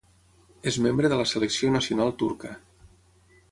És 0.71 0.79
membre 0.85 1.11
de 1.13 1.19
la 1.19 1.27
selecció 1.33 1.71
nacional 1.77 2.17
turca. 2.25 2.57